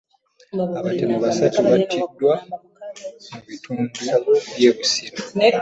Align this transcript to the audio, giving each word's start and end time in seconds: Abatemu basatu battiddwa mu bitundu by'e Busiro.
Abatemu 0.79 1.15
basatu 1.25 1.57
battiddwa 1.69 2.33
mu 3.31 3.39
bitundu 3.47 3.99
by'e 4.53 4.69
Busiro. 4.75 5.17